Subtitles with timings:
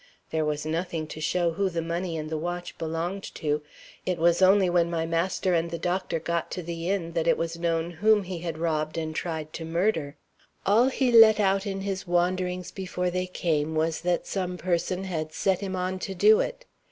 [0.31, 3.61] There was nothing to show who the money and the watch belonged to.
[4.03, 7.37] It was only when my master and the doctor got to the inn that it
[7.37, 10.15] was known whom he had robbed and tried to murder.
[10.65, 15.33] All he let out in his wanderings before they came was that some person had
[15.33, 16.65] set him on to do it.